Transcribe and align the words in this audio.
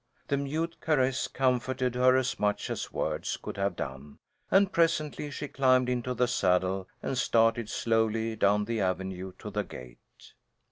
The 0.29 0.37
mute 0.37 0.77
caress 0.81 1.27
comforted 1.27 1.93
her 1.93 2.15
as 2.15 2.39
much 2.39 2.71
as 2.71 2.91
words 2.91 3.37
could 3.39 3.57
have 3.57 3.75
done, 3.75 4.17
and 4.49 4.71
presently 4.73 5.29
she 5.29 5.47
climbed 5.47 5.89
into 5.89 6.15
the 6.15 6.27
saddle 6.27 6.87
and 7.03 7.15
started 7.15 7.69
slowly 7.69 8.35
down 8.35 8.65
the 8.65 8.81
avenue 8.81 9.33
to 9.37 9.51
the 9.51 9.63
gate. 9.63 10.33